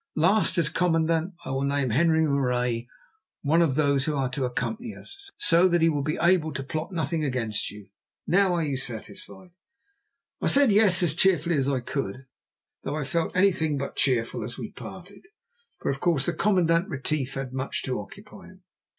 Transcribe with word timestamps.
Lastly, 0.15 0.61
as 0.61 0.69
commandant, 0.69 1.35
I 1.45 1.51
will 1.51 1.61
name 1.61 1.91
Henri 1.91 2.23
Marais 2.25 2.87
as 2.87 2.87
one 3.43 3.61
of 3.61 3.75
those 3.75 4.05
who 4.05 4.15
are 4.17 4.29
to 4.29 4.45
accompany 4.45 4.95
us, 4.95 5.29
so 5.37 5.67
that 5.67 5.83
he 5.83 5.89
will 5.89 6.01
be 6.01 6.17
able 6.19 6.51
to 6.53 6.63
plot 6.63 6.91
nothing 6.91 7.23
against 7.23 7.69
you. 7.69 7.87
Now 8.25 8.55
are 8.55 8.63
you 8.63 8.77
satisfied?" 8.77 9.51
I 10.41 10.47
said 10.47 10.71
"Yes" 10.71 11.03
as 11.03 11.13
cheerfully 11.13 11.55
as 11.57 11.69
I 11.69 11.81
could, 11.81 12.25
though 12.81 12.95
I 12.95 13.03
felt 13.03 13.35
anything 13.35 13.77
but 13.77 13.95
cheerful, 13.95 14.41
and 14.41 14.51
we 14.57 14.71
parted, 14.71 15.25
for, 15.79 15.89
of 15.91 15.99
course, 15.99 16.25
the 16.25 16.33
Commandant 16.33 16.89
Retief 16.89 17.35
had 17.35 17.53
much 17.53 17.83
to 17.83 17.99
occupy 17.99 18.47
him. 18.47 18.63